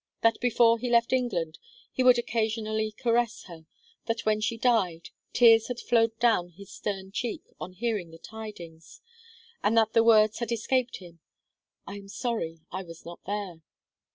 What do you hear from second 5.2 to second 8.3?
tears had flowed down his stern cheek on hearing the